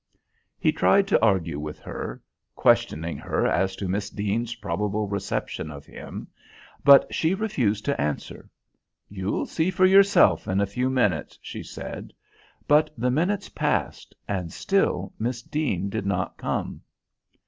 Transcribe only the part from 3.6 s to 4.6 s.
to Miss Deane's